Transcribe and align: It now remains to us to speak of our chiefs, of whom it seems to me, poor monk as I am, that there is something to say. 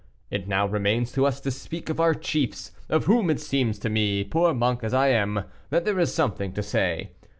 It 0.31 0.47
now 0.47 0.65
remains 0.65 1.11
to 1.11 1.27
us 1.27 1.39
to 1.41 1.51
speak 1.51 1.87
of 1.87 1.99
our 1.99 2.15
chiefs, 2.15 2.71
of 2.89 3.05
whom 3.05 3.29
it 3.29 3.39
seems 3.39 3.77
to 3.77 3.87
me, 3.91 4.23
poor 4.23 4.51
monk 4.51 4.83
as 4.83 4.95
I 4.95 5.09
am, 5.09 5.43
that 5.69 5.85
there 5.85 5.99
is 5.99 6.11
something 6.11 6.53
to 6.53 6.63
say. 6.63 7.11